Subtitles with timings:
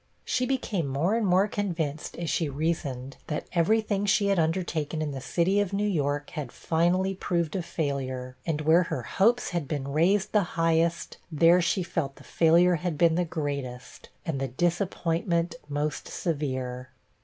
[0.25, 4.99] She became more and more convinced, as she reasoned, that every thing she had undertaken
[4.99, 9.51] in the city of New York had finally proved a failure; and where her hopes
[9.51, 14.39] had been raised the highest, there she felt the failure had been the greatest, and
[14.41, 16.89] the disappointment most severe.